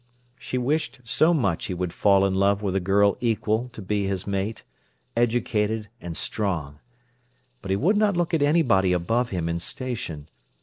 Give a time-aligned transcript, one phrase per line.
[0.39, 4.07] She wished so much he would fall in love with a girl equal to be
[4.07, 6.79] his mate—educated and strong.
[7.61, 10.27] But he would not look at anybody above him in station.